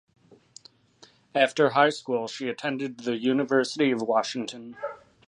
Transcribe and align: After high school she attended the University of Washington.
After 1.35 1.69
high 1.69 1.91
school 1.91 2.27
she 2.27 2.47
attended 2.49 3.01
the 3.01 3.17
University 3.19 3.91
of 3.91 4.01
Washington. 4.01 4.75